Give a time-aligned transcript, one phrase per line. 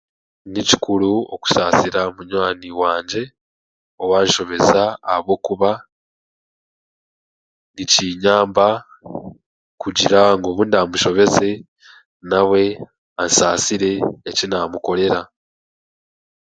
[0.51, 3.23] Ni kikuru okusaasira munywani wangye
[4.03, 5.71] owaanshobeza ahabwokuba
[7.73, 8.67] nikiinyamba
[9.81, 11.49] kugira ngu obunaamusobeze
[12.29, 12.63] nawe
[13.23, 13.91] ansaasire
[14.29, 15.21] eki naamukorera.